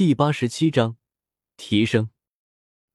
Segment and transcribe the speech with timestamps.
[0.00, 0.96] 第八十七章
[1.58, 2.08] 提升。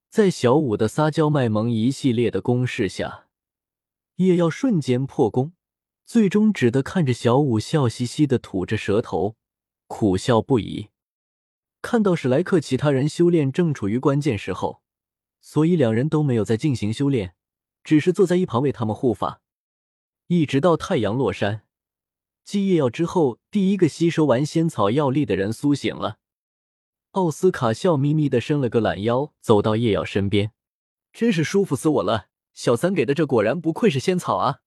[0.10, 3.28] 在小五的撒娇卖萌一系列的攻势下，
[4.16, 5.54] 叶耀瞬间破功，
[6.04, 9.36] 最终只得看着小五笑嘻嘻的吐着舌头，
[9.86, 10.88] 苦笑不已。
[11.84, 14.82] 看到史莱克其他人修炼正处于关键时候，
[15.40, 17.36] 所以两人都没有再进行修炼，
[17.84, 19.42] 只是坐在一旁为他们护法，
[20.26, 21.68] 一直到太阳落山。
[22.44, 26.18] 继夜药之后，第一个吸收完仙草药力的人苏醒了。
[27.16, 30.52] 奥斯卡笑眯眯的伸了个懒腰，走到叶耀身边，
[31.14, 32.28] 真是舒服死我了。
[32.54, 34.60] 小三给的这果然不愧是仙草啊！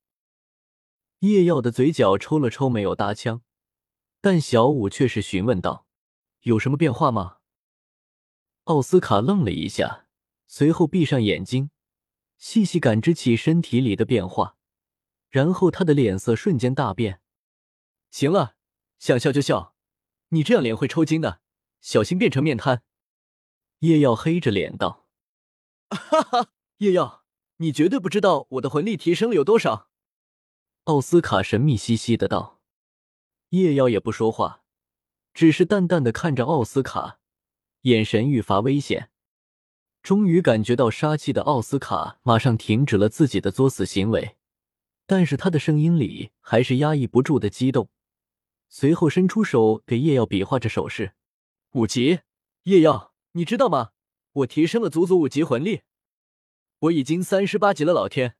[1.18, 3.42] 叶耀的嘴角抽了抽，没有搭腔，
[4.22, 5.86] 但小五却是询问道
[6.44, 7.36] ：“有什么变化吗？”
[8.64, 10.06] 奥斯卡愣了一下，
[10.46, 11.70] 随后闭上眼睛，
[12.38, 14.56] 细细感知起身体里的变化，
[15.28, 17.20] 然后他的脸色瞬间大变。
[18.10, 18.56] 行了，
[18.98, 19.74] 想笑就笑，
[20.30, 21.42] 你这样脸会抽筋的，
[21.80, 22.82] 小心变成面瘫。
[23.80, 25.06] 叶耀黑着脸道
[25.90, 27.24] ：“哈哈，叶耀，
[27.58, 29.88] 你绝对不知道我的魂力提升了有多少。”
[30.84, 32.60] 奥斯卡神秘兮兮的道。
[33.50, 34.62] 叶耀也不说话，
[35.32, 37.18] 只是淡淡的看着奥斯卡，
[37.82, 39.10] 眼神愈发危险。
[40.02, 44.36] 终于感觉到杀气的奥斯卡马上停止了自己的作死行为，
[45.06, 47.88] 但是他的声音里还是压抑不住的激动。
[48.68, 51.14] 随后伸出手给叶耀比划着手势，
[51.72, 52.20] 五级，
[52.62, 53.90] 叶耀，你知道吗？
[54.32, 55.82] 我提升了足足五级魂力，
[56.78, 57.92] 我已经三十八级了。
[57.92, 58.36] 老天，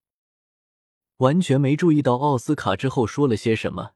[1.19, 3.93] 完全没注意到奥斯卡之后说了些什么。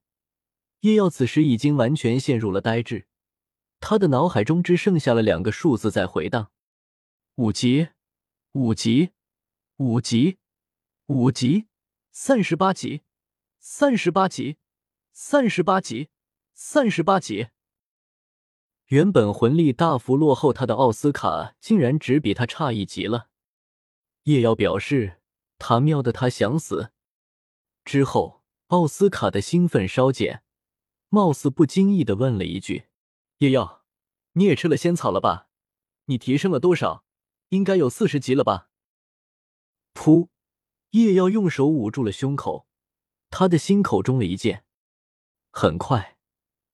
[0.80, 3.06] 叶耀此时已经完全陷入了呆滞，
[3.80, 6.52] 他的脑海中只剩下了两个数字在回荡：
[7.36, 7.88] 五级，
[8.52, 9.12] 五级，
[9.78, 10.36] 五级，
[11.06, 11.68] 五级，
[12.10, 13.00] 三十八级，
[13.58, 14.58] 三十八级，
[15.12, 16.10] 三十八级。
[16.54, 17.48] 三十八级，
[18.92, 23.30] 原本魂力大幅落后他的奥斯卡，竟然只比他差一级了。
[24.24, 25.22] 叶耀表示，
[25.56, 26.90] 他喵的，他想死。
[27.86, 30.42] 之后，奥斯卡的兴奋稍减，
[31.08, 32.88] 貌似不经意的问了一句
[33.40, 33.86] ：“叶耀，
[34.32, 35.48] 你也吃了仙草了吧？
[36.04, 37.06] 你提升了多少？
[37.48, 38.68] 应该有四十级了吧？”
[39.96, 40.28] 噗！
[40.90, 42.66] 叶耀用手捂住了胸口，
[43.30, 44.66] 他的心口中了一剑。
[45.50, 46.18] 很快。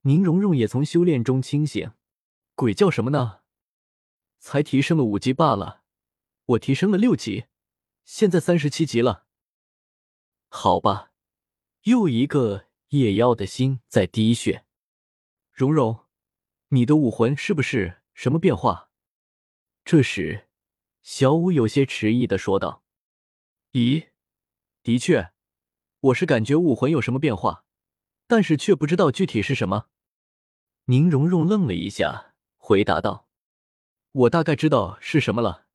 [0.01, 1.91] 宁荣荣也从修炼中清醒，
[2.59, 3.39] 鬼叫什么呢？
[4.37, 5.83] 才提升了五级罢了，
[6.43, 7.45] 我提升了六级，
[8.03, 9.27] 现在三十七级了。
[10.49, 11.13] 好吧，
[11.83, 14.65] 又一个夜妖的心在滴血。
[15.53, 16.05] 蓉蓉，
[16.67, 18.91] 你的武魂是不是什么变化？
[19.85, 20.49] 这时，
[21.01, 22.83] 小五有些迟疑的说道
[23.71, 24.09] ：“咦，
[24.83, 25.31] 的确，
[26.01, 27.63] 我是感觉武魂有什么变化。”
[28.27, 29.87] 但是却不知道具体是什么。
[30.87, 32.28] 宁荣荣愣了一下，
[32.69, 33.27] 回答道
[34.13, 35.65] ：“我大概知道是什么了。”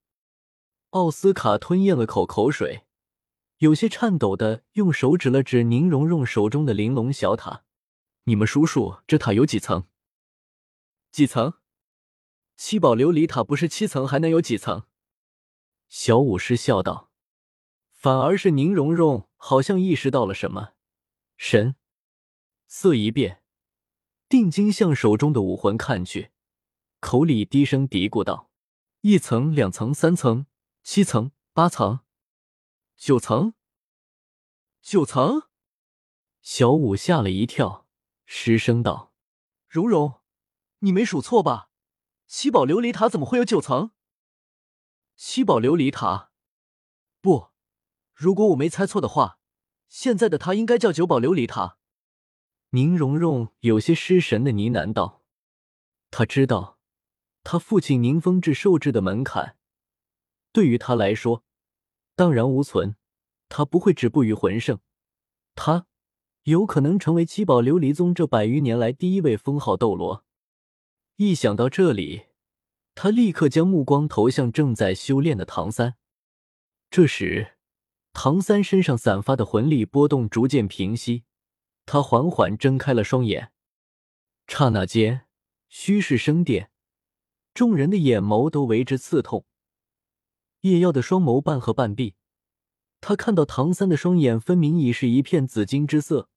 [0.90, 2.86] 奥斯卡吞咽了口口水，
[3.56, 7.64] 有些颤抖的用手指了指宁荣荣手中的玲珑小塔
[8.26, 9.88] ：“你们数数，这塔有几层？
[11.10, 11.54] 几层？
[12.56, 14.84] 七宝琉璃塔不是七层，还能有几层？”
[15.90, 17.10] 小舞失笑道。
[17.90, 20.74] 反而是宁荣荣好像意识到了什么，
[21.36, 21.74] 神。
[22.68, 23.42] 色一变，
[24.28, 26.30] 定睛向手中的武魂看去，
[27.04, 28.50] 口里低声嘀咕道
[29.02, 30.46] ：“一层、两层、三层、
[30.82, 32.00] 七层、八层、
[32.96, 33.52] 九层、
[34.80, 35.42] 九层。”
[36.40, 37.86] 小五吓了一跳，
[38.24, 39.12] 失声道
[39.68, 40.22] ：“蓉蓉，
[40.78, 41.68] 你没数错吧？
[42.26, 43.90] 七宝琉璃塔怎么会有九层？
[45.14, 46.30] 七宝琉璃塔？
[47.20, 47.48] 不，
[48.14, 49.38] 如果我没猜错的话，
[49.88, 51.76] 现在的它应该叫九宝琉璃塔。”
[52.72, 55.22] 宁荣荣有些失神的呢喃道
[56.10, 56.73] ：“他知道，
[57.44, 59.56] 他父亲宁风致受制的门槛，
[60.50, 61.44] 对于他来说，
[62.16, 62.96] 荡然无存。
[63.48, 64.80] 他不会止步于魂圣，
[65.54, 65.86] 他
[66.44, 70.24] 有可能成为七宝琉璃宗这百余年来第一位封号斗罗。
[71.16, 72.24] 一想到这里，
[72.96, 75.94] 他立刻将目光投向正在修炼的唐三。
[76.90, 77.58] 这时，
[78.12, 81.24] 唐三身上散发的魂力波动逐渐平息。”
[81.86, 83.52] 他缓缓睁开了双眼，
[84.48, 85.26] 刹那间，
[85.68, 86.70] 虚实生电，
[87.54, 89.46] 众人的眼眸都为之刺痛。
[90.62, 92.16] 叶耀的双眸半合半闭，
[93.00, 96.28] 他看到唐三的双眼分明已是一片紫金之色。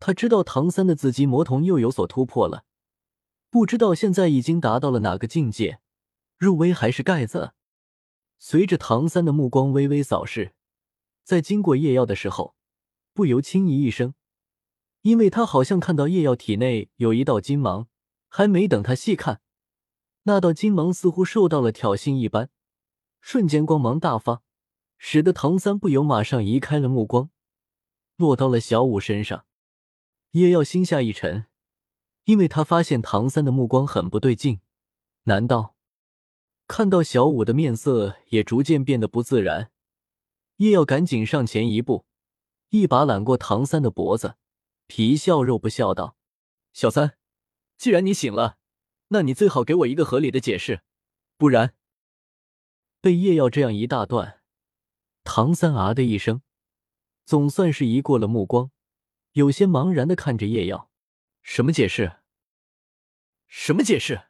[0.00, 2.64] 他知道唐三的紫极魔瞳又有所突破了，
[3.50, 5.80] 不知道现在已经达到了哪个境界，
[6.36, 7.52] 入微还是盖子？
[8.38, 10.54] 随着唐三的目光微微扫视，
[11.22, 12.56] 在经过叶耀的时候，
[13.12, 14.14] 不由轻咦一声。
[15.02, 17.88] 因为他好像看到叶耀体内有一道金芒，
[18.28, 19.42] 还没等他细看，
[20.24, 22.50] 那道金芒似乎受到了挑衅一般，
[23.20, 24.42] 瞬间光芒大发，
[24.98, 27.30] 使得唐三不由马上移开了目光，
[28.16, 29.46] 落到了小五身上。
[30.32, 31.46] 叶耀心下一沉，
[32.24, 34.60] 因为他发现唐三的目光很不对劲。
[35.24, 35.74] 难道
[36.68, 39.72] 看到小五的面色也逐渐变得不自然？
[40.56, 42.04] 叶耀赶紧上前一步，
[42.68, 44.36] 一把揽过唐三的脖子，
[44.86, 46.16] 皮笑肉不笑道
[46.72, 47.16] ：“小三，
[47.76, 48.58] 既然你醒了，
[49.12, 50.82] 那你最好给我一个合理的解释，
[51.36, 51.74] 不然……”
[53.00, 54.42] 被叶耀这样一大段，
[55.24, 56.42] 唐三啊的一声，
[57.24, 58.70] 总算是移过了目光。
[59.32, 60.90] 有些茫然的看着叶耀，
[61.42, 62.20] 什么解释？
[63.46, 64.28] 什么解释？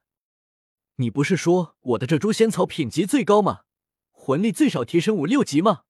[0.97, 3.65] 你不是说我的这株仙草品级最高吗？
[4.11, 5.85] 魂力最少提升五六级吗？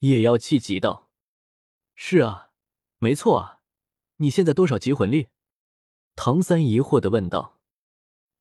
[0.00, 1.08] 叶耀气急道
[1.96, 2.50] ：“是啊，
[2.98, 3.60] 没错啊，
[4.16, 5.28] 你现在多少级魂力？”
[6.14, 7.57] 唐三疑惑的问道。“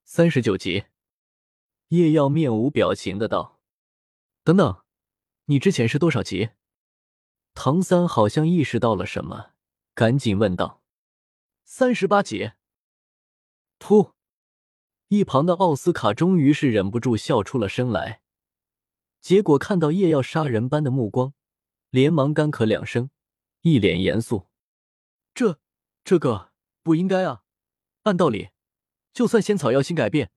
[0.09, 0.86] 三十九级。”
[1.89, 3.59] 叶耀面无表情的道。
[4.45, 4.83] “等等，
[5.45, 6.51] 你之前是多少级？”
[7.54, 9.51] 唐三好像意识到了什么。
[9.94, 10.81] 赶紧问道
[11.65, 12.51] ：“三十八级。”
[13.80, 14.13] 噗！
[15.09, 18.21] 一旁的奥斯卡终于是忍不住笑出了声来。
[19.19, 21.33] 结果看到叶耀杀人般的目光，
[21.89, 23.10] 连忙干咳两声，
[23.62, 24.48] 一脸严肃
[25.33, 25.60] ：“这、
[26.03, 27.44] 这个不应该啊！
[28.03, 28.50] 按道理，
[29.18, 30.30] 就算仙草药性改变，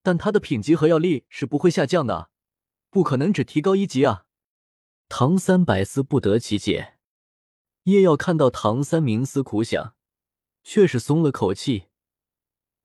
[0.00, 2.30] 但它的品级和药力是不会下降的，
[2.88, 4.26] 不可能只提高一级啊！”
[5.10, 6.98] 唐三百思不得其解。
[7.82, 9.96] 叶耀看到唐三冥思苦想，
[10.62, 11.88] 却是松了口气，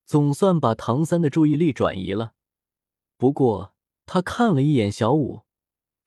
[0.07, 2.33] 总算把唐三的注意力转移了。
[3.16, 3.75] 不过
[4.07, 5.44] 他看了一眼小五，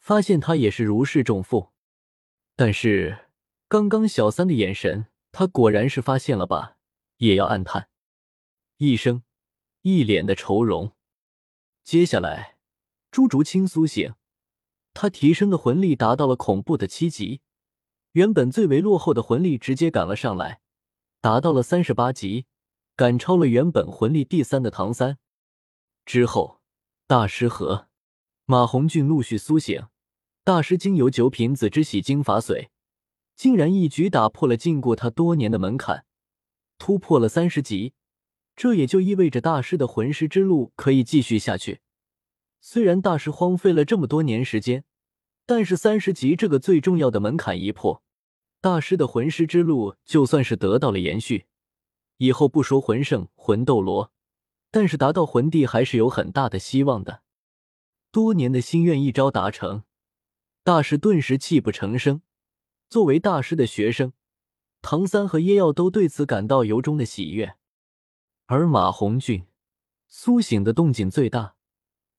[0.01, 1.71] 发现他也是如释重负。
[2.57, 3.29] 但是
[3.69, 6.79] 刚刚小三的眼神，他果然是发现了吧？
[7.19, 7.90] 叶耀暗叹
[8.83, 9.23] 一声，
[9.83, 10.93] 一脸的愁容。
[11.85, 12.57] 接下来，
[13.11, 14.15] 朱竹清苏醒，
[14.95, 17.43] 他提升的魂力达到了恐怖的七级。
[18.13, 20.63] 原本最为落后的魂力直接赶了上来，
[21.21, 22.47] 达到了三十八级，
[22.97, 25.19] 赶超了原本魂力第三的唐三。
[26.07, 26.63] 之后，
[27.07, 27.89] 大师和
[28.47, 29.89] 马红俊陆续苏醒，
[30.43, 32.71] 大师经由九品紫之洗精法髓，
[33.37, 36.07] 竟然一举打破了禁锢他多年的门槛，
[36.79, 37.93] 突破了三十级。
[38.61, 41.81] 这也就意味着大师的魂师之路可以继续下去。
[42.61, 44.85] 虽然大师荒废了这么多年时间。
[45.47, 48.03] 但是三十级这个最重要的门槛一破，
[48.61, 51.47] 大师的魂师之路就算是得到了延续。
[52.19, 54.13] 以后不说魂圣、魂斗罗，
[54.71, 57.23] 但是达到魂帝还是有很大的希望的。
[58.13, 59.85] 多年的心愿一朝达成，
[60.63, 62.21] 大师顿时泣不成声。
[62.91, 64.13] 作为大师的学生，
[64.83, 67.57] 唐三和叶耀都对此感到由衷的喜悦。
[68.53, 69.47] 而马红俊
[70.09, 71.55] 苏醒的动静最大。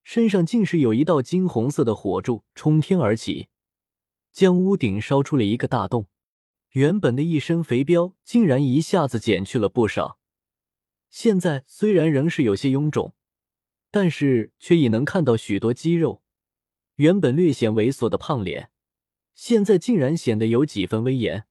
[0.01, 3.49] 身上竟是有一道金红色的火柱冲天而起，
[4.31, 6.07] 将屋顶烧出了一个大洞。
[6.69, 10.19] 原本的一身肥膘竟然一下子减去了不少，
[11.09, 13.13] 现在虽然仍是有些臃肿，
[13.91, 16.21] 但是却已能看到许多肌肉。
[16.95, 18.71] 原本略显猥琐的胖脸，
[19.33, 21.45] 现在竟然显得有几分威严。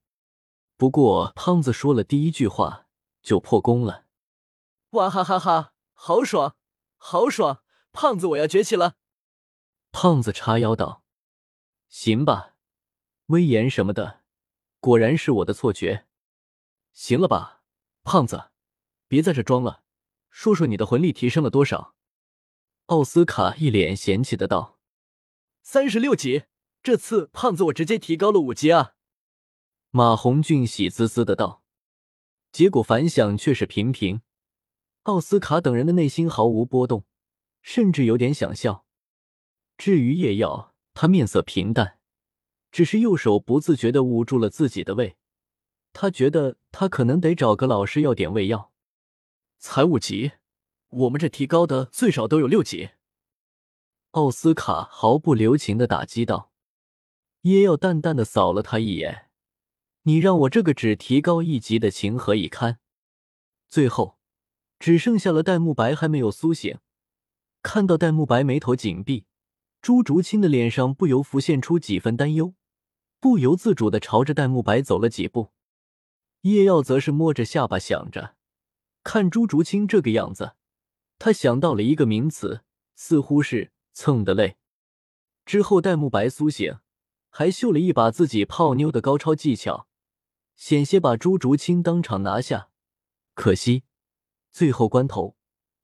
[0.79, 2.87] 不过，胖子说了第一句话
[3.23, 4.07] 就破功了。
[4.91, 6.57] 哇哈哈哈，好爽，
[6.97, 7.63] 好爽！
[7.93, 8.97] 胖子，我要崛起了！
[9.93, 11.05] 胖子叉腰道
[11.89, 12.57] ：“行吧，
[13.27, 14.23] 威严什么的，
[14.81, 16.07] 果然是我的错觉。
[16.93, 17.63] 行了吧，
[18.03, 18.51] 胖子，
[19.07, 19.85] 别在这装了，
[20.29, 21.95] 说说你的魂力提升了多少？”
[22.87, 24.81] 奥斯卡一脸嫌弃的道
[25.63, 26.47] ：“三十六级，
[26.83, 28.95] 这次胖子我直接提高了五级啊！”
[29.91, 31.63] 马红俊喜滋滋的道。
[32.51, 34.23] 结果反响却是平平，
[35.05, 37.05] 奥斯卡等人的内心毫无波动。
[37.63, 38.87] 甚至有点想笑。
[39.77, 41.99] 至于叶耀，他面色平淡，
[42.73, 45.19] 只是右手不自觉的捂住了自己的胃。
[45.93, 48.73] 他觉得他可能得找个老师要点胃药。
[49.59, 50.33] 才五级，
[50.89, 52.93] 我们这提高的最少都有六级。
[54.13, 56.51] 奥斯卡毫不留情的打击道。
[57.43, 59.29] 叶耀淡淡的扫了他一眼
[60.05, 62.79] ：“你让我这个只提高一级的情何以堪？”
[63.69, 64.19] 最后，
[64.81, 66.79] 只剩下了戴沐白还没有苏醒。
[67.63, 69.27] 看到戴沐白眉头紧闭，
[69.83, 72.55] 朱竹清的脸上不由浮现出几分担忧，
[73.21, 75.53] 不由自主的朝着戴沐白走了几步。
[76.41, 78.35] 叶耀则是摸着下巴想着，
[79.05, 80.55] 看朱竹清这个样子，
[81.19, 82.63] 他想到了一个名词，
[82.97, 84.57] 似乎是蹭的泪。
[85.45, 86.79] 之后戴沐白苏醒，
[87.29, 89.87] 还秀了一把自己泡妞的高超技巧，
[90.57, 92.71] 险些把朱竹清当场拿下。
[93.35, 93.85] 可惜
[94.51, 95.37] 最后关头。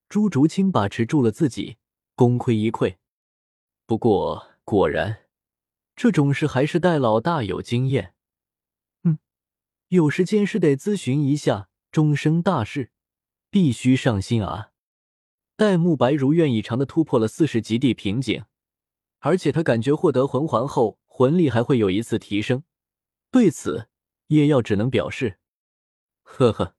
[0.09, 1.79] 朱竹清把持住了自己，
[2.15, 2.97] 功亏一篑。
[3.87, 5.25] 不过果然，
[5.97, 8.15] 这种事还是戴老大有经验。
[9.03, 9.19] 嗯，
[9.89, 12.93] 有时间是得咨询一下，终生大事
[13.51, 14.71] 必须上心啊。
[15.57, 18.45] 戴沐白如愿以偿的突破了四十级地瓶颈，
[19.21, 22.63] 而且他感觉获得魂环后，魂力还会有一次提升。
[23.33, 23.89] 对此，
[24.29, 25.39] 叶耀只能表示
[26.23, 26.75] ：“呵呵。”